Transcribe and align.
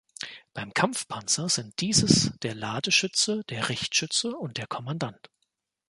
Beim 0.55 0.73
Kampfpanzer 0.73 1.47
sind 1.47 1.79
dieses 1.79 2.31
der 2.39 2.55
Ladeschütze, 2.55 3.43
der 3.49 3.69
Richtschütze 3.69 4.35
und 4.35 4.57
der 4.57 4.65
Kommandant. 4.65 5.29